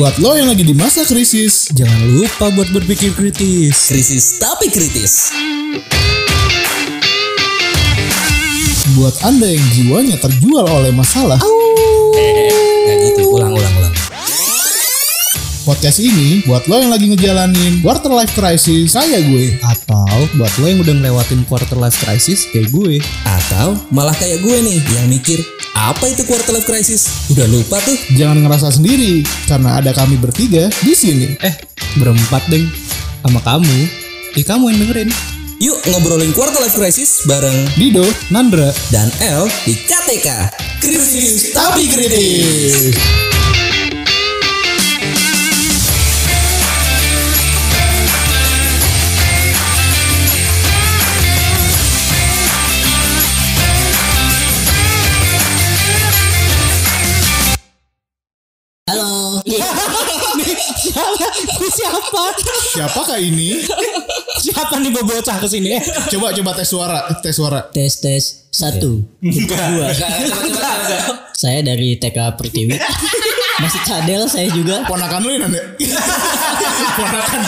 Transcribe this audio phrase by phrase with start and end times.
[0.00, 3.92] Buat lo yang lagi di masa krisis, Jangan lupa buat berpikir kritis.
[3.92, 5.28] Krisis tapi kritis.
[8.96, 11.36] buat Anda yang jiwanya terjual oleh masalah,
[12.16, 13.92] Kayak gitu, ulang ulang ulang.
[15.68, 19.60] podcast ini buat lo yang lagi ngejalanin quarter life crisis, saya gue.
[19.60, 23.04] Atau buat lo yang udah ngelewatin quarter life crisis kayak gue.
[23.28, 27.30] Atau malah kayak gue nih yang mikir apa itu quarter life crisis?
[27.30, 27.96] Udah lupa tuh.
[28.14, 31.38] Jangan ngerasa sendiri, karena ada kami bertiga di sini.
[31.40, 31.54] Eh,
[31.98, 32.66] berempat deng.
[33.22, 33.78] Sama kamu.
[34.34, 35.10] Eh, kamu yang dengerin.
[35.60, 38.72] Yuk ngobrolin quarter life crisis bareng Dido, Nandra.
[38.88, 40.28] dan L di KTK.
[40.80, 42.96] Krisis tapi kritis.
[61.60, 62.24] Siapa?
[62.72, 63.60] siapakah ini?
[64.40, 65.76] Siapa nih bawa bocah ke sini?
[65.76, 67.60] Eh, Coba coba tes suara, tes suara.
[67.68, 69.04] Tes tes satu.
[69.20, 69.88] Dua.
[71.36, 72.76] Saya dari TK Pertiwi.
[73.60, 74.88] Masih cadel saya juga.
[74.88, 75.60] Ponakan lu ya Nanda?
[76.98, 77.42] Ponakan.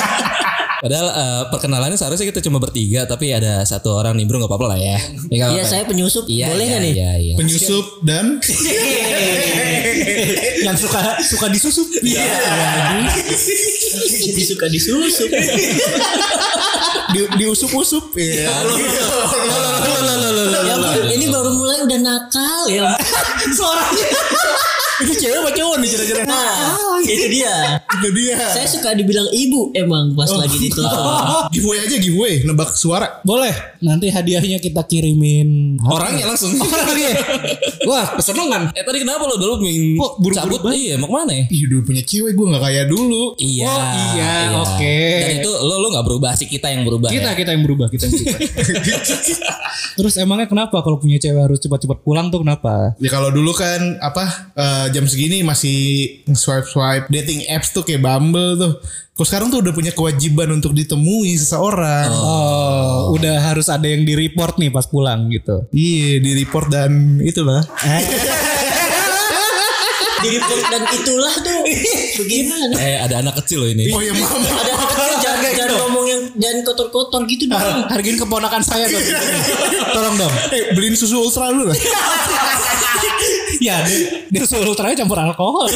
[0.83, 4.67] Padahal eh, perkenalannya seharusnya kita cuma bertiga tapi ada satu orang nih bro nggak apa-apa
[4.75, 4.99] lah ya.
[5.31, 5.71] Ya, Iya apa-apa.
[5.71, 6.27] saya penyusup.
[6.27, 6.93] Iya, Boleh iya, nggak nih?
[6.93, 7.35] Iya iya.
[7.39, 8.43] Penyusup dan
[10.67, 11.87] yang suka suka disusup.
[12.03, 12.27] Iya.
[14.23, 15.31] Jadi suka disusup.
[17.15, 18.05] di, diusup-usup.
[18.19, 18.51] Iya.
[20.63, 22.91] Ya ampun, ini baru mulai udah nakal ya.
[23.55, 24.09] Suaranya.
[25.01, 26.21] Itu cewek apa cowok nih kira-kira?
[26.29, 26.53] Nah,
[27.01, 27.55] itu dia.
[27.81, 28.37] Itu dia.
[28.53, 31.13] Saya suka dibilang ibu emang pas lagi ditelepon.
[31.55, 33.25] giveaway aja giveaway, nebak suara.
[33.25, 33.53] Boleh.
[33.81, 35.81] Nanti hadiahnya kita kirimin.
[35.81, 36.53] Orangnya langsung.
[36.61, 37.17] Orangnya.
[37.89, 38.77] Wah, kesenangan.
[38.77, 40.61] eh tadi kenapa lo dulu pengen Kok buru-buru cabut?
[40.63, 40.79] banget?
[40.79, 41.45] Iya mau ke mana ya?
[41.51, 43.25] Ih, dulu punya cewek gue nggak kayak dulu.
[43.41, 43.67] Iya.
[43.67, 43.83] Oh,
[44.15, 44.99] iya, oke.
[45.25, 47.09] Dan itu lo lo nggak berubah sih kita yang berubah.
[47.11, 47.39] Kita ya?
[47.39, 48.39] kita yang berubah, kita yang berubah.
[49.99, 52.95] Terus emangnya kenapa kalau punya cewek harus cepat-cepat pulang tuh kenapa?
[53.03, 55.79] Ya kalau dulu kan apa eh, jam segini masih
[56.37, 58.73] swipe swipe dating apps tuh kayak Bumble tuh.
[59.13, 62.09] Kok sekarang tuh udah punya kewajiban untuk ditemui seseorang.
[62.17, 65.69] Oh, udah harus ada yang di report nih pas pulang gitu.
[65.69, 67.61] Iya, di report dan itulah.
[70.23, 71.61] Di report dan itulah tuh.
[72.23, 72.75] Bagaimana?
[72.79, 73.91] Eh ada anak kecil loh ini.
[73.91, 74.39] Oh ya mama.
[74.39, 74.72] Ada
[76.37, 77.61] jangan kotor-kotor gitu dong.
[77.93, 79.05] Hargain keponakan saya dong.
[79.93, 80.35] Tolong dong.
[80.55, 81.77] Eh, beliin susu ultra dulu lah.
[83.63, 85.71] Ya, dia, dia suruh ultranya campur alkohol.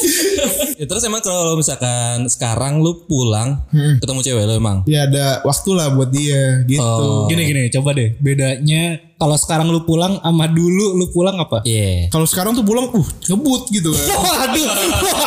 [0.80, 3.60] Ya, terus emang kalau misalkan sekarang lu pulang
[4.00, 4.80] ketemu cewek lo emang.
[4.88, 6.80] Ya ada waktu lah buat dia gitu.
[6.80, 7.28] Oh.
[7.28, 8.16] Gini gini, coba deh.
[8.16, 11.60] Bedanya kalau sekarang lu pulang sama dulu lu pulang apa?
[11.68, 12.08] Iya.
[12.08, 14.06] Kalau sekarang tuh pulang, uh ngebut gitu kan.
[14.24, 14.68] Waduh.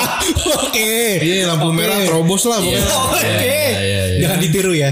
[0.66, 1.22] Oke.
[1.22, 2.82] Iya lampu merah terobos lah pokoknya.
[3.14, 3.46] Oke.
[3.78, 4.90] iya, Jangan ditiru ya.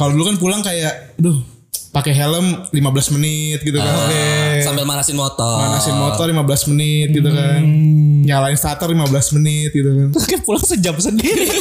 [0.00, 1.55] Kalau dulu kan pulang kayak, aduh
[1.96, 3.88] pakai helm 15 menit gitu kan.
[4.04, 4.60] Oke.
[4.60, 5.56] Sambil manasin motor.
[5.64, 7.60] Manasin motor 15 menit gitu kan.
[8.28, 10.08] Nyalain starter 15 menit gitu kan.
[10.12, 11.48] Kan pulang sejam sendiri.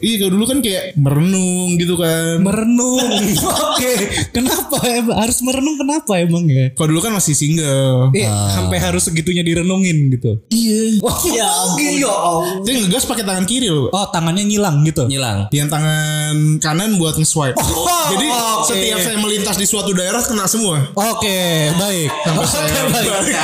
[0.00, 2.40] Iya kalau dulu kan kayak merenung gitu kan.
[2.40, 3.04] merenung.
[3.76, 3.92] Oke.
[4.32, 6.72] Kenapa emang harus merenung kenapa emang ya?
[6.72, 8.08] Kalau dulu kan masih single.
[8.16, 10.40] Iya, sampai harus segitunya direnungin gitu.
[10.60, 11.00] Iya.
[11.40, 12.64] Ya ampun.
[12.66, 13.88] Dia ngegas pakai tangan kiri loh.
[13.90, 15.06] Oh, tangannya nyilang gitu.
[15.06, 15.48] Nyilang.
[15.50, 17.56] Yang tangan kanan buat nge-swipe.
[18.12, 18.66] Jadi oke.
[18.66, 20.84] setiap saya melintas di suatu daerah kena semua.
[20.92, 22.08] Oke, baik.
[22.26, 23.10] Sampai Oke, saya baik.
[23.10, 23.36] balik.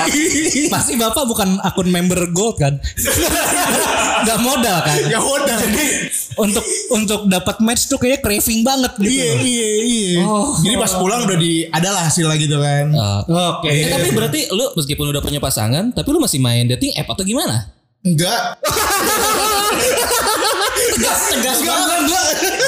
[0.69, 2.77] Pasti Bapak bukan akun member gold kan?
[4.27, 4.97] Gak modal kan?
[5.07, 5.59] Gak udah.
[6.37, 9.09] Untuk untuk dapat match tuh kayak craving banget gitu.
[9.09, 10.13] Iya iya iya.
[10.27, 10.53] Oh.
[10.59, 12.91] Jadi pas pulang udah di adalah hasilnya gitu kan.
[12.91, 13.71] Eh, Oke.
[13.71, 17.25] eh, tapi berarti lu meskipun udah punya pasangan, tapi lu masih main dating app atau
[17.25, 17.76] gimana?
[18.07, 18.41] Enggak.
[20.95, 22.01] Tegas tegas banget.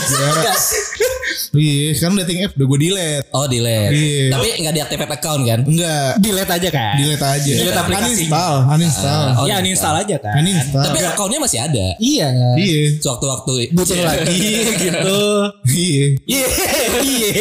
[0.09, 0.63] Tegas.
[1.49, 3.27] Iya, sekarang dating app udah gue delete.
[3.33, 3.91] Oh delete.
[3.95, 4.25] Iya.
[4.35, 5.61] Tapi nggak deactivate account kan?
[5.65, 6.11] Enggak.
[6.21, 6.95] Delete aja kan?
[6.99, 7.53] Delete aja.
[7.55, 8.05] Delete aplikasi.
[8.05, 9.25] Uninstall, uninstall.
[9.39, 10.35] Oh, ya uninstall aja kan.
[10.37, 10.85] Uninstall.
[10.85, 11.87] Tapi accountnya masih ada.
[11.97, 12.29] Iya.
[12.59, 12.81] Iya.
[13.01, 14.39] Sewaktu-waktu Butuh lagi
[14.85, 15.21] gitu.
[15.71, 16.05] Iya.
[16.27, 16.47] Iya.
[17.01, 17.33] Iya.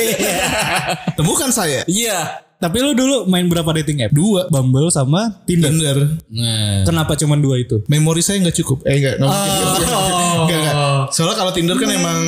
[1.18, 1.84] Temukan saya.
[1.86, 2.47] Iya.
[2.58, 4.12] Tapi lu dulu main berapa dating app?
[4.18, 4.50] Dua.
[4.50, 5.70] Bumble sama Tinder.
[5.70, 5.98] Tinder.
[6.34, 6.82] Nah.
[6.90, 7.86] Kenapa cuma dua itu?
[7.86, 8.82] Memori saya nggak cukup.
[8.90, 9.22] Eh enggak.
[9.22, 9.30] Oh.
[9.30, 10.76] Enggak, enggak.
[11.12, 12.20] Soalnya kalau Tinder kan emang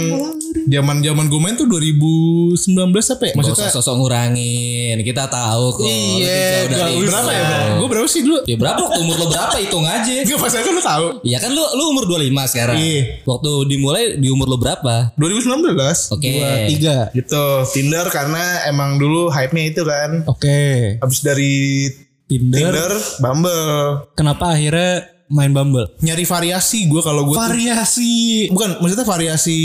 [0.70, 2.58] zaman-zaman gue main tuh 2019
[2.90, 3.34] apa ya?
[3.38, 4.98] Maksudnya usah sosok ngurangin.
[5.02, 5.86] Kita tahu kok.
[5.86, 6.70] Iya,
[7.06, 7.44] berapa ya?
[7.78, 8.46] Gue berapa sih dulu?
[8.46, 10.14] Ya berapa waktu umur lo berapa hitung aja.
[10.26, 11.08] Enggak pas kan lu tahu.
[11.26, 12.78] Iya kan lu lu umur 25 sekarang.
[12.78, 13.02] Iya.
[13.26, 15.14] Waktu dimulai di umur lo berapa?
[15.18, 16.16] 2019.
[16.16, 16.30] Oke.
[16.30, 16.98] Dua, tiga.
[17.14, 17.46] Gitu.
[17.74, 20.24] Tinder karena emang dulu hype-nya itu kan.
[20.30, 20.98] Oke.
[21.02, 21.88] Habis dari
[22.30, 22.70] Tinder.
[22.70, 24.06] Tinder, Bumble.
[24.14, 25.86] Kenapa akhirnya main Bumble?
[26.02, 28.14] Nyari variasi gue kalau gue tuh Variasi.
[28.50, 29.60] Bukan, maksudnya variasi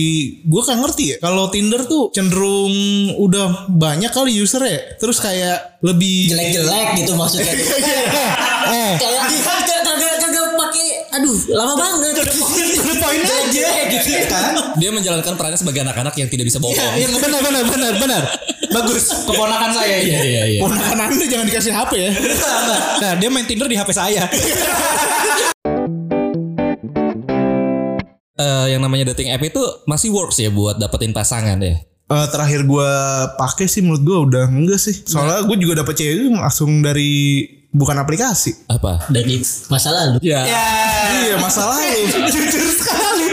[0.45, 1.17] gue kan ngerti ya.
[1.25, 2.75] Kalau Tinder tuh cenderung
[3.17, 4.81] udah banyak kali user ya.
[5.01, 7.55] Terus kayak lebih Jelek-jelek gitu maksudnya.
[8.65, 9.29] Eh, Kayak
[10.57, 10.87] pakai
[11.21, 12.17] aduh lama banget.
[13.21, 14.57] Jelek-jelek gitu kan.
[14.81, 16.93] Dia menjalankan perannya sebagai anak-anak yang tidak bisa bohong.
[16.97, 18.23] Iya benar benar benar benar.
[18.73, 19.05] Bagus.
[19.29, 20.11] Keponakan saya ini.
[20.11, 20.61] Iya iya iya.
[20.65, 22.11] ponakan anda jangan dikasih HP ya.
[23.05, 24.25] Nah, dia main Tinder di HP saya.
[28.35, 31.79] Eh, yang namanya dating app itu masih works ya buat dapetin pasangan ya.
[32.05, 32.91] Eh, terakhir gue
[33.39, 35.07] pakai sih menurut gue udah enggak sih.
[35.07, 38.67] Soalnya gue juga dapet cewek langsung dari bukan aplikasi.
[38.67, 39.07] Apa?
[39.07, 39.39] Dari
[39.71, 40.19] masa lalu.
[40.23, 40.43] Ya.
[40.47, 42.11] Iya masalah lu.
[42.35, 43.27] Jujur sekali.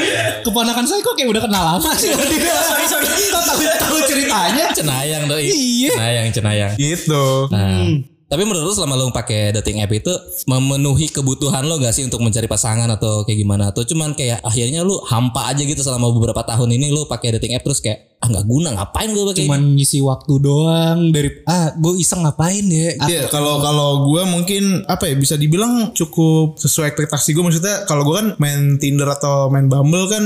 [0.45, 2.13] Keponakan saya kok kayak udah kenal lama sih.
[2.13, 3.05] sorry sorry.
[3.09, 4.69] Kok tahu tahu ceritanya?
[4.69, 5.49] Cenayang doi.
[5.49, 5.93] Iya.
[5.97, 6.71] Cenayang cenayang.
[6.77, 7.49] gitu.
[7.49, 7.89] Nah,
[8.31, 10.07] tapi menurut lu selama lu pakai dating app itu
[10.47, 13.75] memenuhi kebutuhan lo gak sih untuk mencari pasangan atau kayak gimana?
[13.75, 17.59] Atau cuman kayak akhirnya lu hampa aja gitu selama beberapa tahun ini lu pakai dating
[17.59, 19.47] app terus kayak ah nggak guna ngapain gue pakai ini?
[19.51, 22.87] Cuman ngisi waktu doang dari ah gue iseng ngapain ya?
[23.03, 28.07] Iya kalau kalau gue mungkin apa ya bisa dibilang cukup sesuai ekspektasi gue maksudnya kalau
[28.07, 30.23] gue kan main Tinder atau main Bumble kan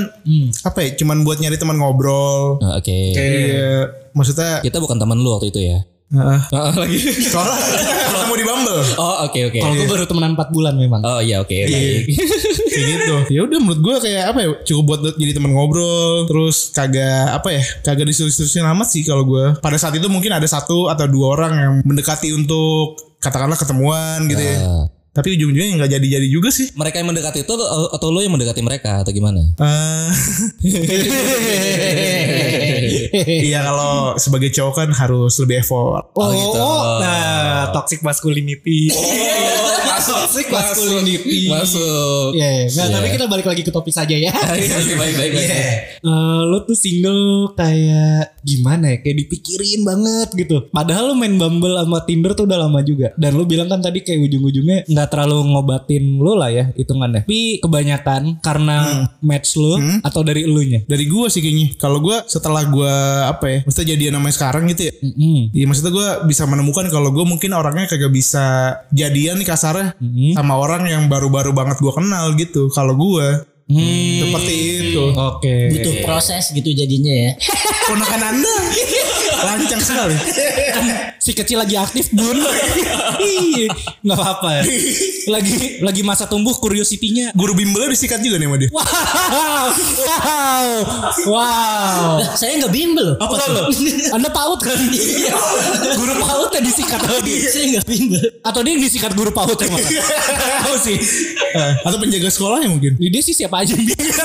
[0.61, 2.61] apa ya cuman buat nyari teman ngobrol.
[2.61, 3.17] Ah, Oke.
[3.17, 5.81] Iya maksudnya Kita bukan teman lu waktu itu ya.
[6.05, 6.39] Heeh.
[6.53, 7.01] Ah, lagi.
[7.01, 7.57] soalnya
[8.05, 8.81] ketemu di Bumble.
[8.95, 9.57] Oh oke oke.
[9.57, 11.01] Kalau gue baru temenan 4 bulan memang.
[11.01, 11.49] Oh iya oke.
[11.49, 12.05] baik.
[12.75, 16.75] kayak gitu ya udah menurut gue kayak apa ya cukup buat jadi teman ngobrol terus
[16.75, 20.91] kagak apa ya kagak disuruh-suruhin amat sih kalau gue pada saat itu mungkin ada satu
[20.91, 24.85] atau dua orang yang mendekati untuk katakanlah ketemuan gitu ya Ah.
[25.15, 28.59] Tapi ujung-ujungnya nggak jadi-jadi juga sih Mereka yang mendekati itu atau, atau lu yang mendekati
[28.59, 29.41] mereka atau gimana?
[29.55, 30.11] Eh,
[33.25, 36.67] Iya kalau sebagai cowok kan harus lebih effort Oh, gitu.
[36.99, 38.91] nah toxic masculinity.
[39.95, 41.47] masuk toxic masculinity.
[41.47, 42.35] Masuk.
[42.35, 42.65] Iya, iya.
[42.67, 44.31] Nggak, tapi kita balik lagi ke topik saja ya.
[44.35, 45.31] baik baik baik.
[45.33, 45.47] baik.
[46.03, 48.97] Eh, lo tuh single kayak gimana ya?
[49.01, 50.67] Kayak dipikirin banget gitu.
[50.69, 53.15] Padahal lo main Bumble sama Tinder tuh udah lama juga.
[53.15, 57.23] Dan lo bilang kan tadi kayak ujung-ujungnya nggak terlalu ngobatin lo lah ya hitungannya.
[57.27, 60.81] Tapi kebanyakan karena match lo atau dari elunya.
[60.85, 64.87] dari gue sih kayaknya kalau gue setelah gue apa ya maksudnya jadian namanya sekarang gitu
[64.89, 64.93] ya.
[65.51, 69.97] Iya maksudnya gue bisa menemukan kalau gue mungkin orangnya kagak bisa jadian nih kasarnya
[70.37, 72.71] sama orang yang baru-baru banget gue kenal gitu.
[72.71, 72.95] Kalau
[73.65, 74.53] gue seperti
[74.93, 75.03] itu.
[75.17, 75.73] Oke.
[75.73, 77.31] Butuh proses gitu jadinya ya.
[77.89, 78.55] Ponakan anda
[79.41, 80.13] lancang sekali.
[81.17, 82.37] Si kecil lagi aktif bun.
[83.17, 83.73] Iya,
[84.05, 84.61] nggak apa-apa.
[85.25, 87.33] Lagi lagi masa tumbuh curiosity-nya.
[87.33, 88.69] Guru bimbelnya disikat juga nih sama dia.
[88.69, 88.83] Wow,
[90.05, 90.65] wow,
[91.25, 92.21] wow.
[92.21, 93.17] Lah, saya nggak bimbel.
[93.17, 93.73] Apa tuh?
[94.13, 94.77] Anda paut kan?
[95.97, 97.49] guru paut yang disikat sama dia.
[97.49, 98.21] Saya nggak bimbel.
[98.45, 99.81] Atau dia yang disikat guru paut emang?
[100.61, 100.97] Tahu sih.
[101.81, 103.01] Atau penjaga sekolahnya mungkin.
[103.01, 104.23] Dia sih siapa aja yang bisa.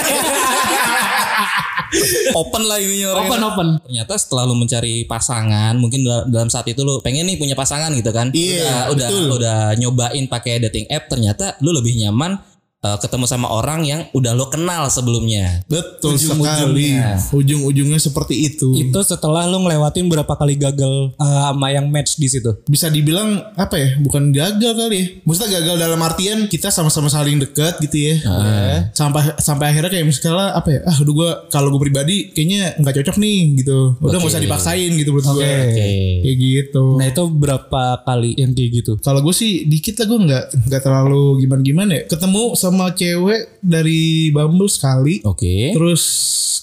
[2.38, 3.26] Open lah ininya orang.
[3.26, 3.68] Open open.
[3.82, 7.90] Ternyata setelah lu mencari pasangan, mungkin dal- dalam saat itu lu pengen nih punya pasangan
[7.90, 8.30] gitu kan.
[8.30, 9.26] Iya, udah, udah betul.
[9.42, 12.38] udah nyobain pakai dating app, ternyata lu lebih nyaman
[12.80, 15.62] eh, ketemu sama orang yang udah lo kenal sebelumnya.
[15.68, 17.20] Betul Ujung-ujungnya.
[17.20, 17.36] sekali.
[17.36, 18.72] Ujung-ujungnya seperti itu.
[18.76, 22.50] Itu setelah lo ngelewatin berapa kali gagal uh, sama yang match di situ.
[22.66, 23.88] Bisa dibilang apa ya?
[24.00, 25.06] Bukan gagal kali ya.
[25.24, 28.14] Maksudnya gagal dalam artian kita sama-sama saling dekat gitu ya.
[28.24, 28.76] Ya.
[28.96, 30.80] Sampai sampai akhirnya kayak misalnya apa ya?
[30.88, 33.98] Ah, udah gue kalau gue pribadi kayaknya nggak cocok nih gitu.
[34.00, 35.44] Udah nggak usah dipaksain gitu menurut gue.
[35.44, 35.90] Oke.
[36.24, 36.84] Kayak gitu.
[36.96, 38.92] Nah itu berapa kali yang kayak gitu?
[39.02, 42.02] Kalau gue sih dikit lah gue nggak nggak terlalu gimana gimana ya.
[42.08, 45.20] Ketemu sama cewek dari Bumble sekali.
[45.22, 45.74] Oke.
[45.74, 46.02] Terus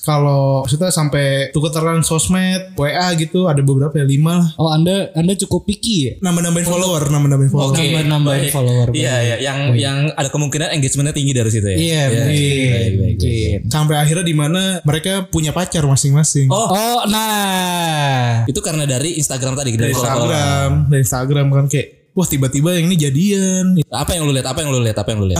[0.07, 4.49] kalau maksudnya sampai tukeran sosmed, WA gitu ada beberapa ya lima lah.
[4.55, 6.11] Oh anda anda cukup picky ya?
[6.23, 7.75] Nambah-nambahin follower, nambah-nambahin follower.
[7.75, 7.83] Oke.
[7.91, 8.53] Nambah-nambahin Baik.
[8.55, 8.87] follower.
[8.95, 11.75] Iya, iya, yang yang ada kemungkinan engagementnya tinggi dari situ ya.
[11.75, 12.23] Iya Iya, mungkin.
[12.23, 13.15] baik, baik, baik, baik.
[13.19, 13.57] mungkin.
[13.67, 16.47] Sampai akhirnya di mana mereka punya pacar masing-masing.
[16.47, 19.91] Oh, Oh nah itu karena dari Instagram tadi dari.
[19.91, 23.65] Instagram, dari Instagram kan kayak wah tiba-tiba yang ini jadian.
[23.87, 24.49] Apa yang lu lihat?
[24.49, 24.97] Apa yang lu lihat?
[24.97, 25.37] Apa yang lu lihat?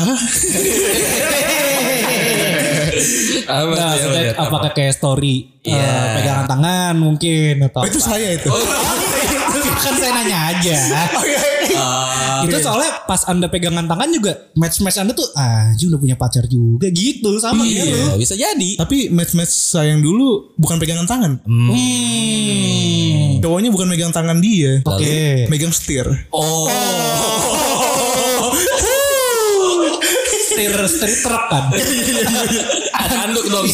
[3.48, 4.36] Apa Nah, lihat?
[4.36, 4.46] Apa?
[4.46, 5.82] apakah kayak story Iya.
[5.82, 8.08] eh, pegangan tangan mungkin atau Oh, itu apa?
[8.08, 8.50] saya itu.
[9.78, 10.78] Kan saya nanya aja.
[11.18, 12.46] Oh, iya.
[12.48, 16.46] itu soalnya pas anda pegangan tangan juga match match anda tuh ah udah punya pacar
[16.46, 17.70] juga gitu sama lu.
[17.72, 18.70] Iya, bisa jadi.
[18.78, 21.32] Tapi match-match saya yang dulu bukan pegangan tangan.
[21.48, 23.40] Hmm.
[23.42, 24.84] Cowoknya bukan megang tangan dia.
[24.84, 25.48] Oke.
[25.48, 26.06] Megang setir.
[26.30, 26.68] Oh.
[30.48, 31.72] Setir setir truk kan.
[33.28, 33.66] Anduk dong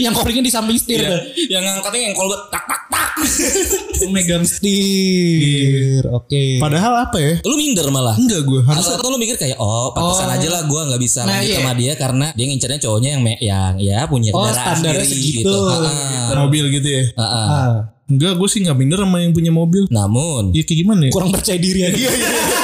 [0.00, 1.10] yang koringnya di samping setir Iya.
[1.10, 1.20] tuh.
[1.50, 2.97] Yang ngangkatnya yang kolbet tak tak tak.
[4.08, 6.02] megang setir.
[6.08, 6.56] Oke.
[6.58, 7.34] Padahal apa ya?
[7.42, 8.14] Lu minder malah.
[8.14, 11.20] Enggak gue harus Atau, atau lu mikir kayak oh pantesan aja lah gue nggak bisa
[11.22, 11.58] Nah, lanjut iya.
[11.58, 15.42] sama dia karena dia ngincernya cowoknya yang me- yang ya punya Oh, kendaraan standarnya sendiri
[15.42, 15.60] segitu, gitu.
[15.60, 16.34] Ha-ha.
[16.38, 17.02] mobil gitu ya.
[17.14, 17.42] Ha-ha.
[17.44, 17.76] Ah,
[18.08, 19.84] Enggak gue sih nggak minder sama yang punya mobil.
[19.88, 21.12] Namun Ya kayak gimana ya?
[21.12, 21.92] kurang percaya diri aja.
[21.92, 22.57] Iya iya iya.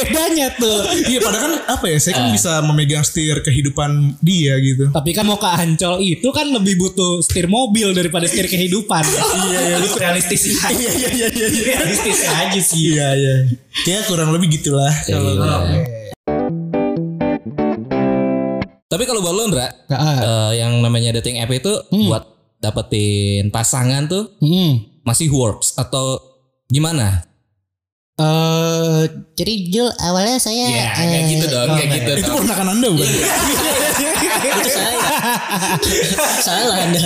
[0.00, 0.78] Bedanya tuh?
[1.08, 1.98] Iya padahal kan apa ya?
[2.00, 4.88] Saya kan bisa memegang setir kehidupan dia gitu.
[4.88, 9.04] Tapi kan mau ke Ancol itu kan lebih butuh setir mobil daripada setir kehidupan.
[9.50, 10.72] iya iya itu realistis aja.
[10.72, 11.46] Iya iya iya iya.
[11.48, 11.74] iya.
[11.84, 12.96] realistis aja sih.
[12.96, 13.34] Iya iya.
[13.84, 14.92] Kayak kurang lebih gitulah.
[15.04, 15.36] Kalau
[18.90, 20.18] tapi kalau buat lu Ndra, Ah.
[20.18, 21.70] eh, yang namanya dating app itu
[22.10, 22.26] buat
[22.58, 24.82] dapetin pasangan tuh Hmm.
[25.06, 26.18] masih works atau
[26.66, 27.29] gimana?
[28.20, 32.10] Eh, jadi Jul awalnya saya Ya, eh, kayak gitu dong, kayak gitu.
[32.20, 32.44] itu dong.
[32.44, 33.08] ponakan anda bukan?
[34.40, 34.96] itu saya.
[36.40, 37.00] Salah Anda.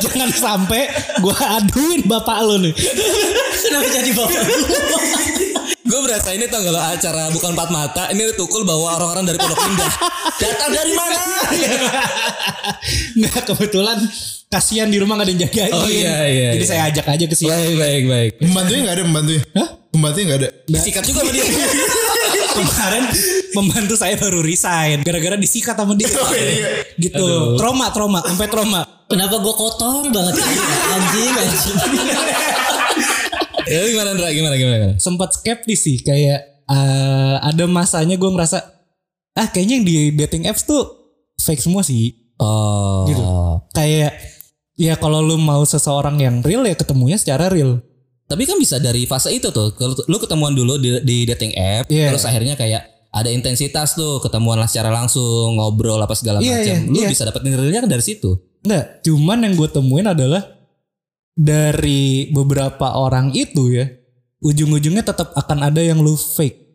[0.00, 0.88] Jangan sampai
[1.20, 2.72] gua aduin bapak lu nih.
[3.60, 4.42] Kenapa jadi bapak?
[5.80, 9.38] Gue berasa ini tau gak lo acara bukan empat mata ini tukul bawa orang-orang dari
[9.42, 9.90] Pondok Indah.
[10.38, 11.18] Datang dari mana?
[13.18, 13.98] Nggak kebetulan
[14.50, 15.70] kasihan di rumah gak ada yang jagain.
[15.70, 16.70] Oh, iya, iya, Jadi iya.
[16.74, 17.54] saya ajak aja ke sini.
[17.54, 18.32] baik baik baik.
[18.42, 19.42] Pembantunya nggak ada pembantunya?
[19.54, 19.68] Hah?
[19.94, 20.48] Pembantunya nggak ada.
[20.66, 21.44] Disikat juga sama dia.
[22.58, 23.04] Kemarin
[23.54, 26.10] pembantu saya baru resign gara-gara disikat sama dia.
[26.98, 27.26] gitu.
[27.62, 28.82] Trauma, trauma, sampai trauma.
[29.06, 30.34] Kenapa gue kotor banget
[30.98, 31.76] anjing anjing.
[33.70, 34.28] ya gimana Ndra?
[34.34, 34.76] Gimana gimana?
[34.82, 34.94] gimana?
[34.98, 38.66] Sempat skeptis sih kayak eh, ada masanya gue ngerasa
[39.38, 40.90] ah kayaknya yang di dating apps tuh
[41.38, 42.18] fake semua sih.
[42.42, 43.06] Oh.
[43.06, 43.22] Gitu.
[43.78, 44.39] Kayak
[44.80, 47.84] ya kalau lu mau seseorang yang real ya ketemunya secara real.
[48.24, 49.74] Tapi kan bisa dari fase itu tuh.
[50.08, 52.14] Lu ketemuan dulu di, di dating app, Iya.
[52.14, 56.78] terus akhirnya kayak ada intensitas tuh, ketemuan lah secara langsung, ngobrol apa segala Iya, macam.
[56.78, 57.08] iya, Lu iya.
[57.10, 58.38] bisa dapetin realnya kan dari situ.
[58.62, 60.46] Enggak, cuman yang gue temuin adalah
[61.34, 63.90] dari beberapa orang itu ya,
[64.40, 66.70] ujung-ujungnya tetap akan ada yang lu fake.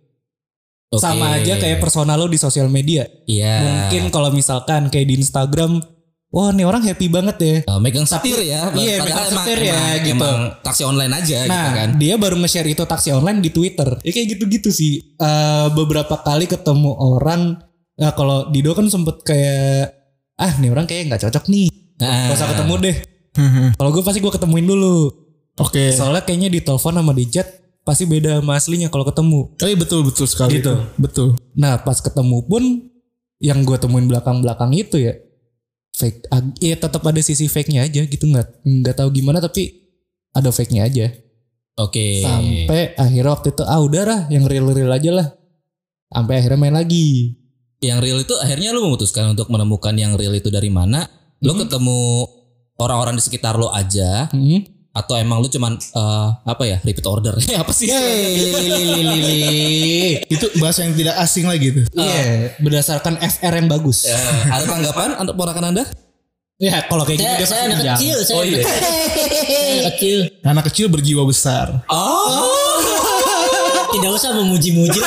[0.91, 1.01] Oke.
[1.01, 3.07] Sama aja kayak personal lu di sosial media.
[3.25, 3.63] Iya.
[3.63, 5.79] Mungkin kalau misalkan kayak di Instagram,
[6.35, 7.55] wah nih orang happy banget ya.
[7.71, 8.67] Oh, megang setir ya.
[8.75, 10.19] Iya, megang emang- setir ya, emang- gitu.
[10.19, 11.89] Emang taksi online aja gitu Nah, kan.
[11.95, 13.87] dia baru nge-share itu taksi online di Twitter.
[14.03, 15.15] Ya kayak gitu-gitu sih.
[15.15, 17.55] Eh, beberapa kali ketemu orang,
[17.95, 19.95] nah kalau Dido kan sempet kayak,
[20.35, 21.71] ah nih orang kayak nggak cocok nih.
[21.95, 22.27] Nah.
[22.27, 22.95] Gak usah ketemu deh.
[23.75, 25.07] Kalau gue pasti gue ketemuin dulu.
[25.55, 25.95] Oke.
[25.95, 27.47] Soalnya kayaknya di telepon sama di chat
[27.81, 29.55] pasti beda sama aslinya kalau ketemu.
[29.55, 30.59] Oh iya betul betul sekali.
[30.59, 30.67] Gitu.
[30.67, 30.75] itu.
[30.99, 31.39] Betul.
[31.55, 32.63] Nah pas ketemu pun
[33.39, 35.15] yang gue temuin belakang-belakang itu ya
[35.95, 36.27] fake.
[36.27, 39.87] ag- Ya tetap ada sisi fake-nya aja gitu nggak nggak tahu gimana tapi
[40.31, 41.07] ada fake-nya aja.
[41.75, 42.21] Oke.
[42.21, 45.27] Sampai akhirnya waktu itu ah udah lah yang real-real aja lah.
[46.07, 47.35] Sampai akhirnya main lagi.
[47.79, 51.03] Yang real itu akhirnya lu memutuskan untuk menemukan yang real itu dari mana?
[51.39, 51.61] Lu Hmm.
[51.61, 51.99] ketemu
[52.75, 54.63] orang-orang di sekitar lu aja Hmm.
[54.95, 57.35] Atau emang lu cuman eh, apa ya repeat order?
[57.61, 57.91] apa sih?
[60.31, 61.85] Itu bahasa yang tidak asing lagi tuh.
[61.99, 64.07] Iya, berdasarkan FR yang bagus.
[64.07, 64.15] Eh,
[64.47, 65.83] ada tanggapan untuk ponakan anda?
[66.55, 68.63] Ya, kalau kayak gitu Saya, anak kecil, saya Oh, iya.
[68.63, 70.19] anak kecil.
[70.55, 71.83] Anak kecil berjiwa besar.
[71.91, 72.79] Oh,
[73.99, 75.03] Tidak usah memuji-muji.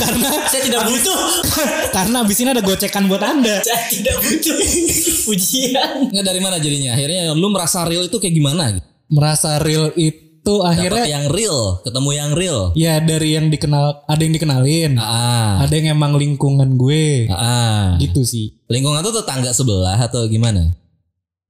[0.00, 1.18] Karena saya tidak butuh.
[1.96, 3.60] karena abis ini ada gocekan buat anda.
[3.60, 4.56] saya tidak butuh
[5.26, 6.08] pujian.
[6.08, 6.94] nggak dari mana jadinya?
[6.94, 8.80] Akhirnya lu merasa real itu kayak gimana?
[9.06, 12.60] Merasa real itu Dapat akhirnya yang real, ketemu yang real.
[12.72, 18.00] ya dari yang dikenal ada yang dikenalin, Ah, ada yang emang lingkungan gue, ah.
[18.00, 18.56] gitu sih.
[18.64, 20.72] Lingkungan tuh tetangga sebelah atau gimana?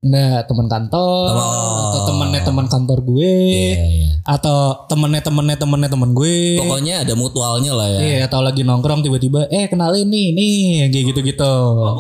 [0.01, 1.93] Nah, teman kantor Oh.
[1.93, 4.09] atau temennya teman kantor gue Iya, iya.
[4.25, 6.57] atau temennya temennya temennya temen gue.
[6.57, 8.01] Pokoknya ada mutualnya lah ya.
[8.01, 11.55] Iya, atau lagi nongkrong tiba-tiba eh kenalin nih nih kayak gitu-gitu.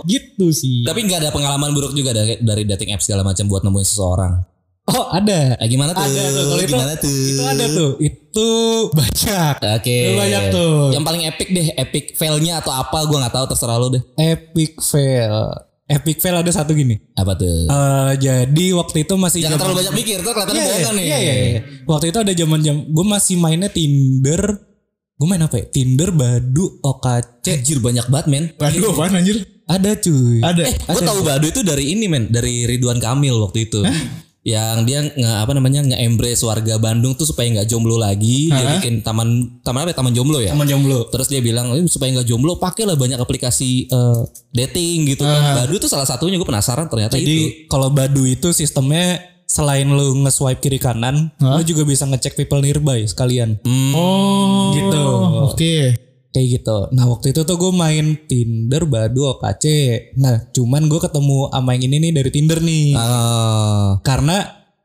[0.08, 0.80] Gitu sih.
[0.88, 4.32] Tapi nggak ada pengalaman buruk juga dari, dari dating apps segala macam buat nemuin seseorang.
[4.90, 5.60] Oh, ada.
[5.60, 6.00] Eh, gimana tuh?
[6.00, 7.12] Ada tuh kalau itu gimana tuh?
[7.12, 7.90] itu ada tuh.
[8.00, 8.48] Itu
[8.96, 9.54] banyak.
[9.76, 9.98] Oke.
[10.08, 10.74] Itu banyak tuh.
[10.96, 13.04] Yang paling epic deh, epic failnya atau apa?
[13.04, 14.02] Gua nggak tahu terserah lu deh.
[14.16, 15.68] Epic fail.
[15.90, 17.02] Epic fail ada satu gini.
[17.18, 17.66] Apa tuh?
[17.66, 21.06] Eh jadi waktu itu masih Jangan terlalu banyak mikir, tuh kelihatannya Iya, bohongan nih.
[21.06, 21.60] Iya, iya, iya.
[21.82, 24.42] Waktu itu ada zaman jam gue masih mainnya Tinder.
[25.20, 25.66] Gue main apa ya?
[25.66, 27.44] Tinder, Badu, OKC.
[27.58, 28.44] Anjir banyak banget men.
[28.54, 29.42] Waduh apaan anjir?
[29.66, 30.40] Ada cuy.
[30.40, 30.62] Ada.
[30.64, 33.82] Eh, gue tahu Badu itu dari ini men, dari Ridwan Kamil waktu itu.
[34.40, 38.48] Yang dia nge apa namanya nge-embrace warga Bandung tuh supaya nggak jomblo lagi.
[38.48, 39.90] Dia bikin taman taman apa?
[39.92, 39.96] ya?
[40.00, 40.56] Taman jomblo ya.
[40.56, 41.12] Teman jomblo.
[41.12, 44.20] Terus dia bilang "Eh, supaya nggak jomblo pakailah banyak aplikasi eh,
[44.50, 45.60] dating gitu kan.
[45.60, 47.24] Badu tuh salah satunya gue penasaran ternyata itu.
[47.24, 47.36] Jadi
[47.68, 53.02] kalau Badu itu sistemnya selain lu nge-swipe kiri kanan, lu juga bisa ngecek people nearby
[53.04, 53.58] sekalian.
[53.60, 55.04] Hmm, Oh Gitu.
[55.52, 55.76] Oke.
[56.30, 56.78] Kayak gitu.
[56.94, 59.64] Nah waktu itu tuh gue main Tinder, Badu, OKC.
[60.18, 62.94] Nah cuman gue ketemu sama yang ini nih dari Tinder nih.
[62.94, 63.98] Oh.
[64.02, 64.42] Karena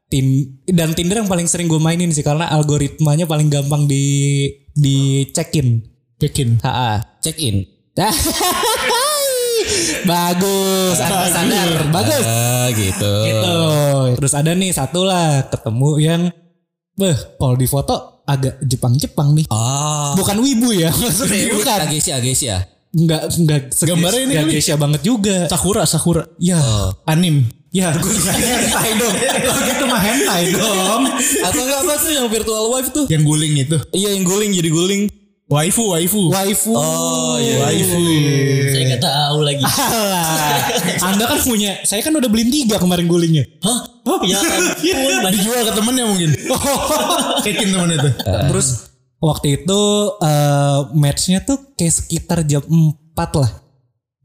[0.10, 5.30] tim dan Tinder yang paling sering gue mainin sih karena algoritmanya paling gampang di di
[5.30, 5.82] cekin.
[6.16, 6.64] Pekin.
[6.64, 7.20] HA.
[7.22, 7.66] Check in.
[10.06, 11.90] Bagus, sadar, sadar.
[11.90, 12.24] bagus.
[12.24, 13.14] Ah, gitu.
[13.26, 13.58] Gitu.
[14.22, 16.22] Terus ada nih satu lah ketemu yang
[16.96, 19.46] Beh, kalau di foto agak Jepang-Jepang nih.
[19.54, 20.18] Oh.
[20.18, 21.80] Bukan wibu ya, maksudnya bukan.
[21.86, 22.58] Agesia, Agesia.
[22.96, 24.52] Enggak, enggak Gambarnya ini enggak.
[24.56, 25.52] Geisha banget juga.
[25.52, 26.24] Sakura, Sakura.
[26.40, 26.60] Ya,
[27.04, 27.44] Anim.
[27.76, 29.16] ya gue hentai dong.
[29.20, 31.04] Kalau gitu mah hentai dong.
[31.44, 33.04] Atau enggak apa sih yang virtual wife tuh?
[33.12, 33.78] Yang guling itu.
[33.92, 35.02] Iya yang guling jadi guling.
[35.46, 36.34] Waifu, waifu.
[36.34, 36.74] Waifu.
[36.74, 37.62] Oh iya.
[37.62, 38.02] Waifu.
[38.66, 39.62] Saya nggak tahu lagi.
[39.94, 40.26] Alah.
[41.06, 43.46] Anda kan punya, saya kan udah beliin tiga kemarin gulingnya.
[43.62, 43.80] Hah?
[44.26, 44.74] Ya ampun.
[45.22, 45.38] banyak.
[45.38, 46.30] Dijual ke temennya mungkin.
[47.46, 48.10] Kekin temen itu.
[48.26, 48.68] Terus
[49.18, 49.82] waktu itu
[50.18, 53.52] eh, matchnya tuh kayak sekitar jam 4 lah.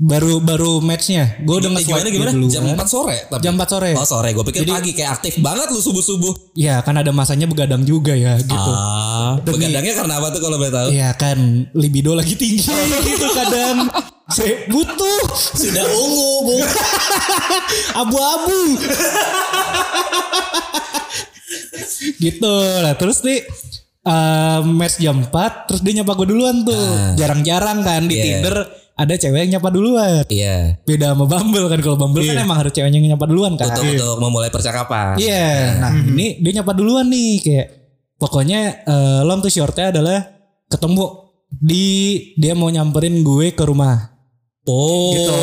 [0.00, 1.36] Baru baru matchnya.
[1.44, 2.30] Gue udah Eh, nge-swipe gimana gimana?
[2.32, 2.48] duluan.
[2.48, 3.40] Jam 4 sore tapi.
[3.44, 3.90] Jam 4 sore.
[3.92, 6.32] Oh sore, gue pikir pagi kayak aktif banget lu subuh subuh.
[6.56, 8.56] Ya kan ada masanya begadang juga ya gitu.
[8.72, 9.09] Ah,
[9.40, 10.88] Demi- begadangnya karena apa tuh kalau boleh tahu?
[10.90, 11.38] Iya kan
[11.72, 12.60] libido lagi tinggi
[13.06, 13.88] gitu kadang.
[14.28, 15.20] Saya butuh
[15.52, 16.62] Sudah ungu, Bung.
[17.96, 18.60] abu-abu.
[22.16, 23.42] gitu lah terus nih
[24.00, 25.30] eh, match jam 4
[25.66, 27.16] terus dia nyapa gue duluan tuh.
[27.16, 28.24] Jarang-jarang kan di Iya.
[28.40, 28.56] Tinder
[28.94, 30.24] ada cewek yang nyapa duluan.
[30.28, 30.76] Iya.
[30.84, 33.72] Beda sama Bumble kan kalau Bumble kan emang harus ceweknya yang nyapa duluan kan.
[33.72, 35.16] Untuk untuk memulai percakapan.
[35.16, 37.66] Iya, nah ini dia nyapa duluan nih kayak
[38.20, 40.20] pokoknya eh, long tuh shortnya adalah
[40.68, 41.86] ketemu di
[42.36, 44.12] dia mau nyamperin gue ke rumah.
[44.68, 45.16] Oh.
[45.16, 45.40] Gitu.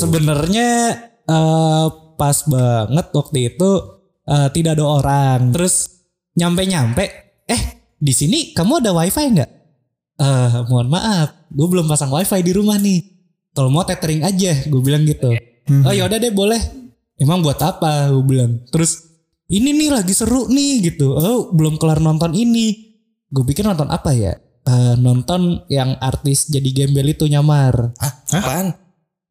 [0.00, 0.70] Sebenarnya
[1.28, 3.70] eh, pas banget waktu itu
[4.24, 5.40] eh, tidak ada orang.
[5.52, 6.02] Terus
[6.32, 7.04] nyampe-nyampe,
[7.46, 7.62] eh
[8.00, 9.50] di sini kamu ada wifi nggak?
[10.16, 13.04] Eh mohon maaf, gue belum pasang wifi di rumah nih.
[13.52, 15.28] Kalau mau tethering aja, gue bilang gitu.
[15.84, 16.58] Oh ya udah deh boleh.
[17.20, 18.08] Emang buat apa?
[18.08, 18.64] Gue bilang.
[18.72, 19.11] Terus
[19.52, 21.12] ini nih lagi seru nih gitu.
[21.12, 22.96] Oh belum kelar nonton ini.
[23.28, 24.32] Gue pikir nonton apa ya?
[24.62, 27.92] Eh, nonton yang artis jadi gembel itu nyamar.
[28.00, 28.12] Hah?
[28.32, 28.66] Apaan?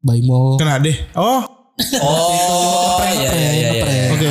[0.02, 0.58] Baimo.
[0.62, 0.94] Kena deh.
[1.18, 1.42] Oh.
[1.98, 3.70] Oh, iya iya iya.
[3.82, 4.04] iya.
[4.14, 4.28] Oke.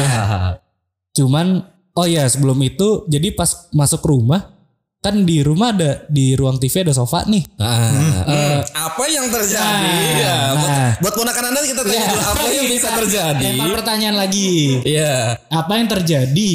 [1.17, 4.60] Cuman oh ya sebelum itu jadi pas masuk rumah
[5.01, 7.41] kan di rumah ada di ruang TV ada sofa nih.
[7.57, 8.59] Ah, hmm.
[8.69, 9.97] apa yang terjadi?
[9.97, 10.91] Nah, ya, buat, nah.
[11.01, 13.45] buat ponakan anda kita tanya dulu apa yang bisa terjadi?
[13.49, 14.77] Lempar pertanyaan lagi.
[14.85, 15.41] Iya.
[15.49, 16.53] Apa yang terjadi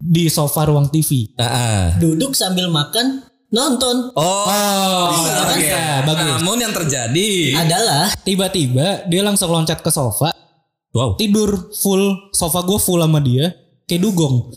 [0.00, 1.36] di sofa ruang TV?
[1.36, 1.80] Ah, ah.
[2.00, 4.08] Duduk sambil makan, nonton.
[4.16, 6.08] Oh, bisa, bisa, oke.
[6.08, 6.32] bagus.
[6.40, 7.28] Namun yang terjadi,
[7.60, 10.32] Adalah Tiba-tiba dia langsung loncat ke sofa,
[10.96, 11.12] wow.
[11.20, 13.52] tidur full sofa gue full sama dia,
[13.84, 14.48] kayak dugong.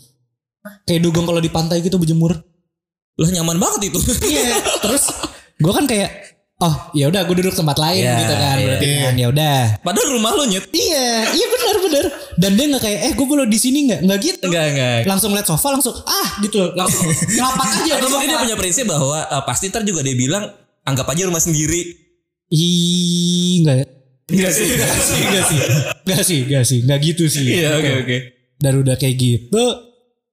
[0.88, 2.49] Kayak dugong kalau di pantai gitu berjemur.
[3.20, 3.98] Lah nyaman banget itu.
[4.24, 4.56] Iya.
[4.84, 5.04] Terus
[5.60, 6.10] gue kan kayak
[6.60, 8.64] oh ya udah gue duduk tempat lain Iya, gitu kan iya.
[8.64, 9.60] berarti kan ya udah.
[9.84, 10.64] Padahal rumah lu nyet.
[10.72, 12.04] Iya, iya benar benar.
[12.40, 14.46] Dan dia nggak kayak eh gue boleh di sini nggak nggak gitu.
[14.48, 14.98] Enggak enggak.
[15.04, 17.04] Langsung liat sofa langsung ah gitu langsung
[17.36, 17.92] ngelapak aja.
[18.00, 20.48] Atau mungkin dia punya prinsip bahwa eh, pasti ntar juga dia bilang
[20.88, 21.92] anggap aja rumah sendiri.
[22.48, 23.86] Ih enggak ya.
[24.30, 25.60] Enggak sih, enggak sih, enggak sih.
[26.06, 27.46] Enggak sih, enggak sih, enggak gitu sih.
[27.68, 28.16] oke.
[28.60, 29.64] Dan udah kayak gitu,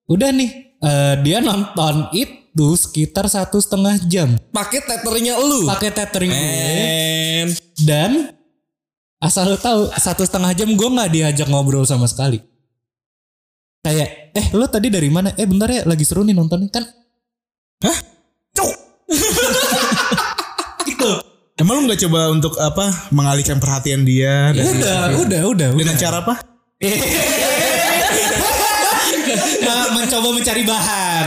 [0.08, 0.52] udah nih
[0.84, 5.66] eh, dia nonton itu sekitar satu setengah jam Pakai tetheringnya lu.
[5.66, 8.34] pakai tethering gue dan
[9.18, 12.42] asal lo tahu satu setengah jam gue nggak diajak ngobrol sama sekali.
[13.80, 15.32] Kayak eh lo tadi dari mana?
[15.34, 16.86] Eh bentar ya lagi seru nih nontonnya kan.
[20.84, 21.12] Gitu.
[21.58, 24.52] Emang lu gak coba untuk apa mengalihkan perhatian dia?
[24.52, 26.00] dari- Udah, udah, udah, Dengan udah.
[26.00, 26.34] cara apa?
[29.68, 31.26] Mencoba mencari bahan,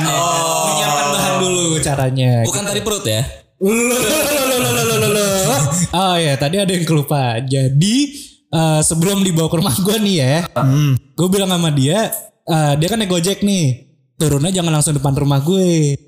[0.67, 2.33] menyiapkan bahan dulu caranya.
[2.47, 3.23] Bukan tadi perut ya.
[5.91, 7.43] Oh ya, tadi ada yang kelupa.
[7.43, 7.97] Jadi
[8.49, 10.37] eh, sebelum dibawa ke rumah gue nih ya,
[11.19, 12.09] gue bilang sama dia,
[12.47, 15.99] eh, dia kan naik gojek nih, turunnya jangan langsung depan rumah gue.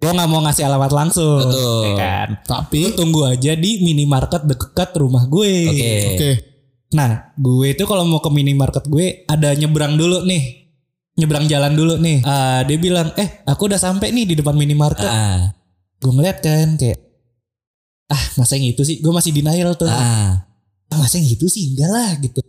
[0.00, 1.82] Gue nggak mau ngasih alamat langsung, Betul.
[1.84, 2.28] ya kan?
[2.44, 5.52] Tapi lu tunggu aja di minimarket dekat rumah gue.
[5.68, 5.92] Oke.
[6.16, 6.30] Oke.
[6.96, 10.59] Nah, gue itu kalau mau ke minimarket gue ada nyebrang dulu nih.
[11.20, 12.24] Nyebrang jalan dulu nih.
[12.24, 15.52] Ah, dia bilang, "Eh, aku udah sampai nih di depan minimarket." Ah.
[16.00, 16.96] Gue ngeliat kan kayak
[18.08, 19.04] ah, masa yang itu sih?
[19.04, 19.84] Gue masih denial tuh.
[19.86, 20.48] Ah.
[20.88, 22.40] Ah, masa yang itu sih enggak lah gitu.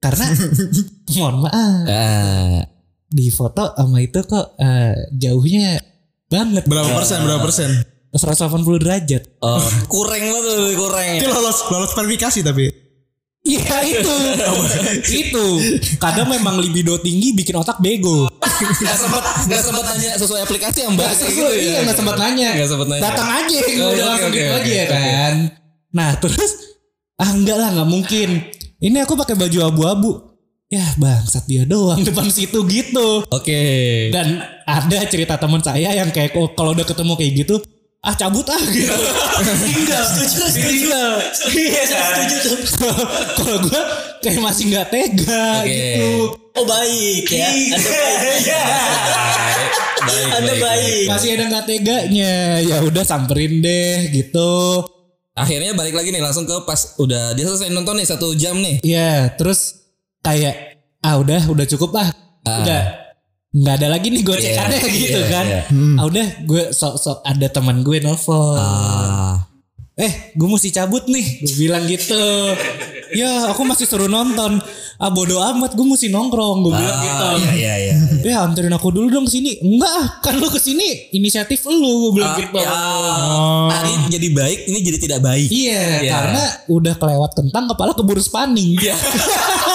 [0.00, 0.24] Karena
[1.20, 2.64] mohon maaf, Ah.
[3.08, 5.76] di foto sama itu kok eh, jauhnya
[6.26, 6.64] banget.
[6.64, 7.18] Berapa persen?
[7.28, 7.70] Berapa persen?
[8.08, 9.22] 180 derajat.
[9.44, 11.04] Oh, kurang banget tuh, kurang.
[11.20, 12.87] Itu lolos lolos verifikasi tapi.
[13.48, 14.16] Iya itu.
[15.08, 15.46] itu.
[15.96, 18.28] Kadang memang libido tinggi bikin otak bego.
[18.36, 22.50] Gak sempat gak sempat nanya sesuai aplikasi yang bahas gitu iya nggak sempat nanya.
[22.60, 23.02] Gak sempat nanya.
[23.08, 25.34] Datang aja, Oh, udah langsung gitu aja ya kan.
[25.96, 26.52] Nah terus
[27.16, 28.28] ah enggak lah nggak mungkin.
[28.78, 30.10] Ini aku pakai baju abu-abu.
[30.68, 33.24] Ya bangsat dia doang depan situ gitu.
[33.32, 33.60] Oke.
[34.12, 37.56] Dan ada cerita teman saya yang kayak oh, kalau udah ketemu kayak gitu
[38.00, 38.94] ah cabut ah gitu.
[39.58, 40.02] tinggal
[40.54, 41.10] tinggal
[41.50, 42.56] iya setuju tuh
[43.34, 43.82] kalau gue
[44.20, 45.68] kayak masih nggak tega Oke.
[45.68, 46.10] gitu
[46.58, 47.54] Oh baik ya.
[47.54, 48.42] Anda baik.
[50.00, 51.06] Baik, Anda baik.
[51.06, 54.82] masih ada nggak teganya ya udah samperin deh gitu
[55.32, 58.82] Akhirnya balik lagi nih langsung ke pas udah dia selesai nonton nih satu jam nih.
[58.82, 59.86] ya terus
[60.18, 62.10] kayak ah udah udah cukup lah
[62.42, 62.58] Ah.
[62.58, 62.82] udah
[63.50, 65.62] nggak ada lagi nih gocekannya Iya, gitu iya, kan iya.
[65.96, 69.48] ah udah gue sok-sok ada teman gue nelfon Ah.
[69.94, 72.20] eh gue mesti cabut nih gue bilang gitu
[73.10, 74.60] ya aku masih suruh nonton
[74.94, 77.94] ah bodo amat gue mesti nongkrong gue bilang gitu Iya iya iya.
[78.20, 82.20] ya anterin aku dulu dong sini enggak ah, kan lu ke sini inisiatif lu gue
[82.20, 82.70] bilang Ah, gitu ya.
[83.70, 85.48] Tadi jadi baik, ini jadi tidak baik.
[85.48, 86.10] Iya, Iya.
[86.10, 88.74] karena udah kelewat kentang kepala keburu spanning.
[88.74, 88.96] Iya.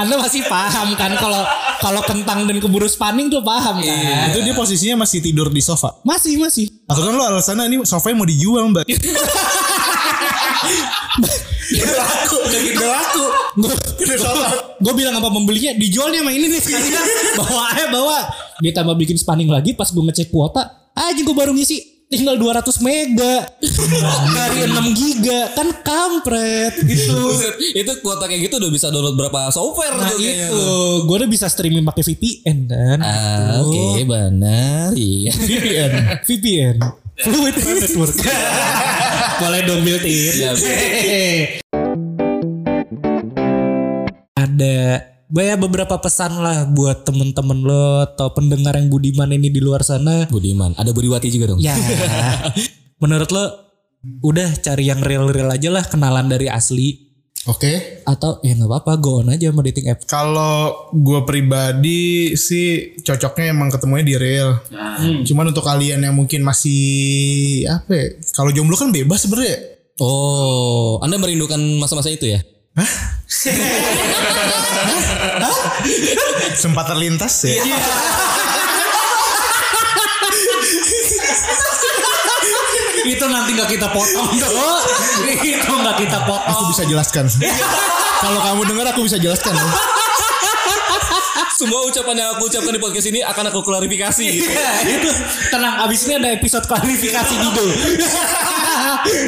[0.00, 1.42] Anda masih paham kan kalau
[1.78, 3.88] kalau kentang dan keburu spanning tuh paham kan?
[3.88, 4.34] Iya.
[4.34, 5.98] Itu dia posisinya masih tidur di sofa.
[6.06, 6.70] Masih masih.
[6.86, 8.86] Atau kan lo alasannya ini sofanya mau dijual mbak.
[11.98, 13.24] laku, udah gitu laku.
[14.78, 16.60] Gue bilang apa pembelinya dijualnya sama ini nih
[17.38, 18.18] bawa aja bawa.
[18.62, 20.92] Dia tambah bikin spanning lagi pas gue ngecek kuota.
[20.94, 23.44] Aja gue baru ngisi tinggal 200 mega
[24.32, 27.36] dari 6 giga kan kampret gitu.
[27.76, 31.04] Itu kuota kayak gitu udah bisa download berapa software Nah tuh kayaknya itu, tuh.
[31.04, 32.98] gue udah bisa streaming pakai VPN kan.
[33.04, 34.96] Ah, oke benar.
[34.96, 35.32] Iya.
[35.36, 35.92] VPN,
[36.24, 36.76] VPN,
[37.20, 38.16] Fluid Network.
[39.44, 40.32] Boleh dong built in.
[40.32, 40.50] Iya.
[44.38, 44.78] Ada
[45.36, 50.24] ya beberapa pesan lah buat temen-temen lo atau pendengar yang budiman ini di luar sana.
[50.32, 51.60] Budiman, ada Budiwati juga dong.
[51.60, 51.76] Ya,
[53.02, 53.44] menurut lo
[54.22, 57.08] udah cari yang real-real aja lah kenalan dari asli
[57.50, 58.04] Oke.
[58.06, 60.04] atau ya nggak apa-apa go on aja sama dating app.
[60.04, 64.60] Kalau gue pribadi sih cocoknya emang ketemunya di real.
[65.24, 67.92] Cuman untuk kalian yang mungkin masih apa?
[67.94, 69.80] ya, Kalau jomblo kan bebas sebenarnya.
[69.98, 72.38] Oh, Anda merindukan masa-masa itu ya?
[76.54, 77.62] Sempat terlintas ya.
[83.08, 84.52] Itu nanti nggak kita potong tuh.
[85.40, 86.66] Itu nggak kita Aku potong.
[86.74, 87.24] bisa jelaskan.
[88.18, 89.54] Kalau kamu dengar aku bisa jelaskan.
[89.56, 89.66] ya.
[91.58, 94.26] Semua ucapan yang aku ucapkan di podcast ini akan aku klarifikasi.
[94.30, 95.10] Ya, itu
[95.50, 97.66] tenang abis ini ada episode klarifikasi Dido.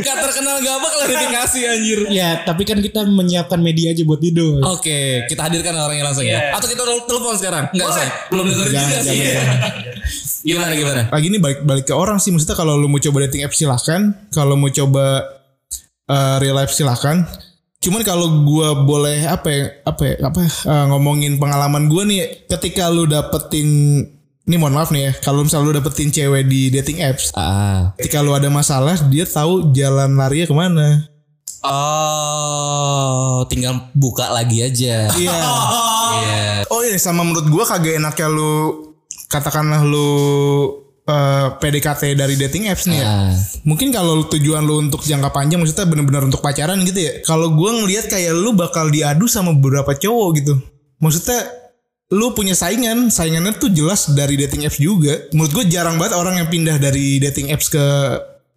[0.01, 1.99] Gak terkenal gak apa klarifikasi anjir.
[2.11, 4.61] ya tapi kan kita menyiapkan media aja buat Dido.
[4.63, 6.53] Oke, kita hadirkan orangnya langsung ya.
[6.53, 7.65] Atau kita tel- telepon sekarang?
[7.73, 8.09] Enggak, say.
[8.29, 9.19] Belum dengerin Jangan, juga sih.
[10.49, 11.03] gimana gimana?
[11.13, 12.31] Lagi ini balik balik ke orang sih.
[12.31, 14.01] Maksudnya kalau lu mau coba dating app silahkan.
[14.31, 15.05] Kalau mau coba
[16.07, 17.25] eh, real life silahkan.
[17.81, 22.89] Cuman kalau gua boleh apa ya apa ya, apa eh, ngomongin pengalaman gua nih ketika
[22.89, 23.69] lu dapetin
[24.51, 27.95] ini mohon maaf nih ya kalau misalnya lu dapetin cewek di dating apps Ah.
[27.95, 30.87] ketika lu ada masalah dia tahu jalan larinya ke mana
[32.11, 35.07] Oh, tinggal buka lagi aja.
[35.13, 35.39] iya
[36.11, 36.67] Iya.
[36.67, 38.91] oh iya sama menurut gua kagak enaknya lu
[39.27, 40.09] katakanlah lu
[41.05, 43.31] eh, PDKT dari dating apps nih ya Ah.
[43.63, 47.71] mungkin kalau tujuan lu untuk jangka panjang maksudnya bener-bener untuk pacaran gitu ya kalau gua
[47.77, 50.55] ngelihat kayak lu bakal diadu sama beberapa cowok gitu
[50.99, 51.47] maksudnya
[52.11, 55.31] lu punya saingan saingannya tuh jelas dari dating apps juga.
[55.31, 57.85] Menurut gue jarang banget orang yang pindah dari dating apps ke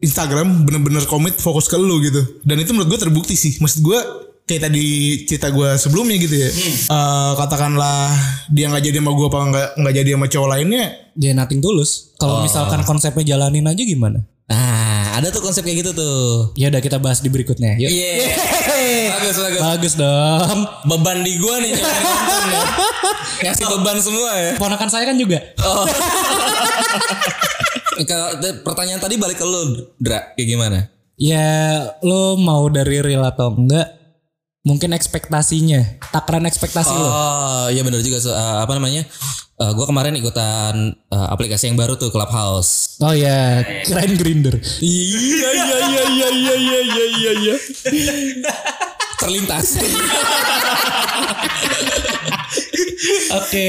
[0.02, 2.42] Instagram bener-bener komit fokus ke lu gitu.
[2.42, 3.62] Dan itu menurut gue terbukti sih.
[3.62, 4.00] Maksud gue
[4.44, 4.86] kayak tadi
[5.30, 6.50] cerita gue sebelumnya gitu ya.
[6.90, 8.12] Eh, katakanlah
[8.50, 12.18] dia nggak jadi sama gue apa nggak nggak jadi sama cowok lainnya Dia nothing tulus.
[12.18, 14.26] Kalau misalkan konsepnya jalanin aja gimana?
[15.04, 16.56] Nah, ada tuh konsep kayak gitu tuh.
[16.56, 17.76] Ya udah kita bahas di berikutnya.
[17.76, 17.92] Yuk.
[17.92, 18.24] Iya.
[19.20, 19.60] Bagus bagus.
[19.60, 20.60] Bagus dong.
[20.88, 22.64] Beban di gua nih konten ya.
[23.44, 24.52] Ngasih beban semua ya.
[24.56, 25.44] Ponakan saya kan juga.
[25.60, 25.84] Oh.
[28.10, 30.80] Kalau pertanyaan tadi balik ke lu, Dra, kayak gimana?
[31.20, 34.00] Ya lo mau dari real atau enggak?
[34.64, 37.08] Mungkin ekspektasinya, takaran ekspektasi lo.
[37.12, 38.24] Oh, iya benar juga.
[38.24, 39.04] So, eh, apa namanya?
[39.64, 43.00] Eh, gua kemarin ikutan eh, aplikasi yang baru tuh Clubhouse.
[43.00, 44.60] Oh ya, keren grinder.
[44.84, 47.56] Iya iya iya iya iya iya iya iya iya.
[49.24, 49.80] Terlintas.
[53.34, 53.68] Oke.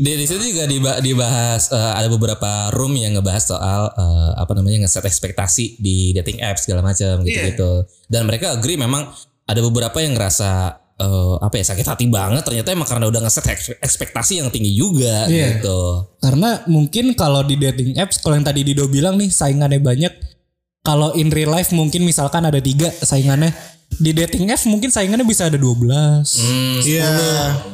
[0.00, 4.52] di di situ juga diba- dibahas eh, ada beberapa room yang ngebahas soal eh, apa
[4.52, 7.88] namanya ngeset ekspektasi di dating apps segala macam gitu-gitu.
[8.06, 9.08] Dan mereka agree memang
[9.44, 13.46] ada beberapa yang ngerasa eh, apa ya sakit hati banget ternyata emang karena udah ngeset
[13.48, 15.58] eks- ekspektasi yang tinggi juga Iya.
[15.58, 16.04] gitu.
[16.20, 20.12] Karena mungkin kalau di dating apps, kalau yang tadi Dido bilang nih saingannya banyak.
[20.80, 23.52] Kalau in real life mungkin misalkan ada tiga saingannya.
[23.90, 26.24] Di dating apps mungkin saingannya bisa ada 12.
[26.80, 27.10] Iya.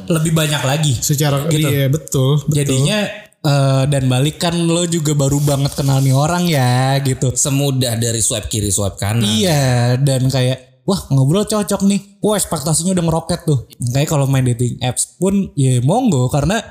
[0.07, 0.93] Lebih banyak lagi.
[0.93, 1.63] Secara Gitu.
[1.63, 2.41] iya betul.
[2.41, 2.51] betul.
[2.51, 2.99] Jadinya
[3.39, 7.31] eh, dan balik kan lo juga baru banget kenal nih orang ya gitu.
[7.31, 9.23] Semudah dari swipe kiri swipe kanan.
[9.23, 11.99] Iya dan kayak wah ngobrol cocok nih.
[12.23, 13.67] Wah ekspektasinya udah ngeroket tuh.
[13.91, 16.63] Kayak kalau main dating apps pun ya monggo karena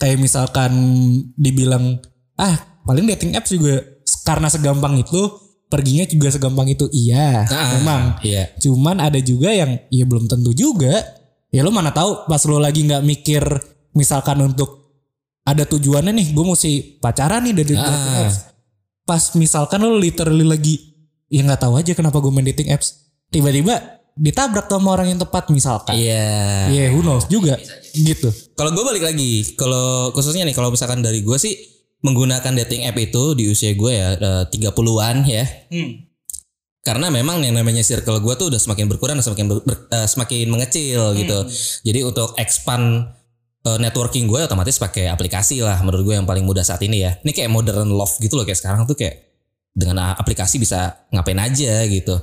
[0.00, 0.72] kayak misalkan
[1.36, 2.00] dibilang
[2.34, 3.84] ah paling dating apps juga
[4.24, 5.20] karena segampang itu
[5.68, 6.88] perginya juga segampang itu.
[6.90, 8.02] Iya, Ah, memang.
[8.24, 8.50] Iya.
[8.58, 11.04] Cuman ada juga yang ya belum tentu juga.
[11.52, 13.42] Ya lo mana tahu pas lo lagi nggak mikir
[13.92, 14.80] misalkan untuk
[15.42, 18.24] ada tujuannya nih gue mesti pacaran nih dari dating Ah.
[18.24, 18.36] apps.
[19.04, 20.74] Pas misalkan lo literally lagi
[21.26, 23.09] ya nggak tahu aja kenapa gue main dating apps.
[23.30, 23.74] Tiba-tiba
[24.12, 25.94] ditabrak sama orang yang tepat misalkan.
[25.96, 26.68] Iya.
[26.68, 27.56] Iya, who knows juga
[27.90, 28.28] gitu.
[28.52, 31.54] Kalau gue balik lagi, kalau khususnya nih kalau misalkan dari gue sih
[32.00, 35.44] menggunakan dating app itu di usia gue ya eh, 30-an ya.
[36.80, 40.08] Karena memang yang namanya circle gue tuh udah semakin berkurang dan semakin ber- ber- eh,
[40.08, 41.38] semakin mengecil gitu.
[41.84, 43.04] Jadi untuk expand
[43.62, 47.16] eh, networking gue otomatis pakai aplikasi lah menurut gue yang paling mudah saat ini ya.
[47.20, 49.28] Ini kayak modern love gitu loh kayak sekarang tuh kayak
[49.70, 52.16] dengan aplikasi bisa ngapain aja gitu.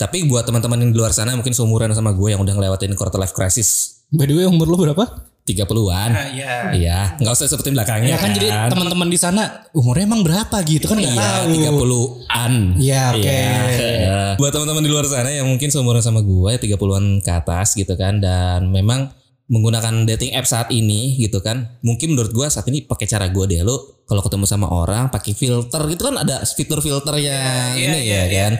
[0.00, 3.20] Tapi buat teman-teman yang di luar sana mungkin seumuran sama gue yang udah ngelewatin quarter
[3.20, 5.28] life crisis By the way umur lo berapa?
[5.46, 6.10] 30-an.
[6.36, 6.54] Iya.
[6.74, 8.14] Iya, nggak usah sebutin belakangnya.
[8.14, 11.44] Ya kan jadi teman-teman di sana umurnya emang berapa gitu kan nggak Iya, tahu.
[11.50, 12.52] 30-an.
[12.78, 13.38] Iya, oke.
[13.82, 14.20] Iya.
[14.38, 18.18] Buat teman-teman di luar sana yang mungkin seumuran sama gue 30-an ke atas gitu kan
[18.22, 19.10] dan memang
[19.50, 21.78] menggunakan dating app saat ini gitu kan.
[21.82, 25.34] Mungkin menurut gue saat ini pakai cara gue deh lo kalau ketemu sama orang pakai
[25.34, 28.52] filter gitu kan ada fitur filter yang Iya, ini ya kan.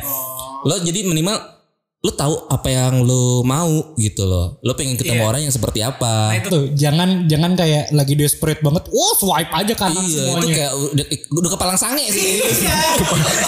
[0.65, 1.61] Lo jadi minimal
[2.01, 4.57] lo tahu apa yang lo mau gitu loh.
[4.65, 6.33] Lo pengen ketemu orang yang seperti apa.
[6.33, 8.89] Nah itu tuh jangan jangan kayak lagi desperate banget.
[8.89, 10.55] Wah swipe aja kanan Iya, itu semuanya.
[10.57, 11.05] kayak udah,
[11.45, 12.41] udah kepalang sange sih.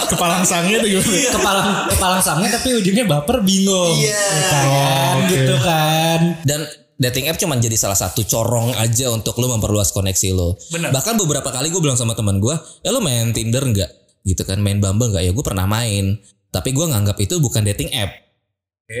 [0.05, 1.09] Kepala sangnya tuh gimana?
[1.33, 3.97] kepalang kepalang sangnya tapi ujungnya baper bingung.
[3.97, 4.21] Iya
[4.53, 6.19] kan gitu kan.
[6.45, 6.61] Dan
[7.01, 10.53] dating app cuman jadi salah satu corong aja untuk lo memperluas koneksi lo.
[10.69, 12.53] Bahkan beberapa kali gue bilang sama teman gue,
[12.85, 13.89] ya lo main Tinder nggak?
[14.23, 15.25] Gitu kan, main Bumble nggak?
[15.25, 16.21] Ya gue pernah main.
[16.53, 18.13] Tapi gue nganggap itu bukan dating app.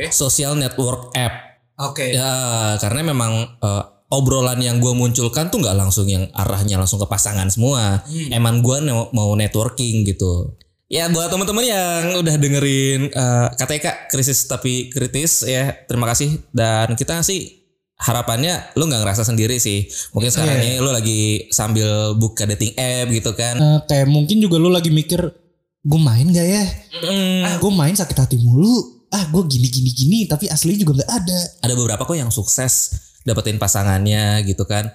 [0.09, 1.61] Social network app.
[1.77, 2.13] Oke.
[2.17, 2.33] Ya,
[2.81, 7.49] karena memang eh, obrolan yang gue munculkan tuh nggak langsung yang arahnya langsung ke pasangan
[7.49, 8.01] semua.
[8.29, 10.57] Emang gue mau, mau networking gitu.
[10.89, 16.93] Ya buat teman-teman yang udah dengerin eh, KTK krisis tapi kritis ya terima kasih dan
[16.93, 17.65] kita sih
[17.97, 23.09] harapannya lu nggak ngerasa sendiri sih mungkin sekarang ini lu lagi sambil buka dating app
[23.09, 25.33] gitu kan Eh, kayak mungkin juga lu lagi mikir
[25.83, 26.63] gue main gak ya?
[27.03, 29.03] Mm, Ah gue main sakit hati mulu.
[29.11, 31.39] Ah gue gini gini gini tapi asli juga nggak ada.
[31.61, 34.89] ada beberapa kok yang sukses dapetin pasangannya gitu kan.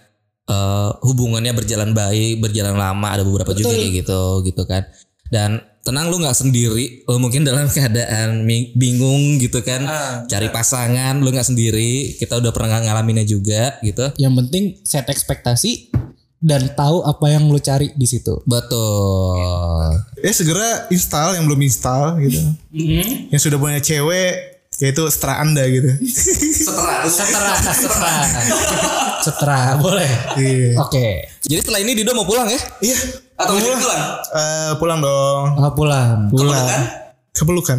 [0.48, 4.88] Eh hubungannya berjalan baik berjalan lama ada beberapa juga kayak gitu gitu kan.
[5.29, 7.05] Dan tenang lu nggak sendiri.
[7.05, 9.85] Lu mungkin dalam keadaan bingung gitu kan.
[10.24, 12.16] Cari pasangan lu nggak sendiri.
[12.16, 14.09] Kita udah pernah ngalaminnya juga gitu.
[14.16, 15.92] Yang penting set ekspektasi
[16.38, 18.38] dan tahu apa yang lu cari di situ.
[18.46, 22.40] betul Ya segera install yang belum install gitu.
[23.31, 25.90] Yang sudah punya cewek yaitu setelah anda gitu.
[26.07, 27.51] Setera, setera,
[29.18, 30.07] setera, boleh.
[30.38, 30.79] Iya.
[30.79, 31.27] Oke.
[31.42, 32.96] jadi setelah ini Dido mau pulang ya Iya.
[33.35, 35.44] atau mau pulang Eh, pulang dong.
[35.59, 36.31] Ah, pulang.
[36.31, 36.66] Pulang.
[37.35, 37.79] Kepelukan.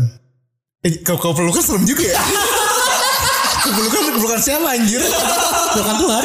[0.84, 2.20] Eh, kau kau pelukan serem juga ya.
[3.64, 5.00] kepelukan kepelukan siapa anjir?
[5.76, 6.24] Bukan Tuhan.